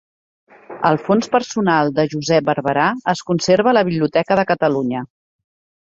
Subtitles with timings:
[0.89, 5.09] El fons personal de Josep Barberà es conserva a la Biblioteca de Catalunya.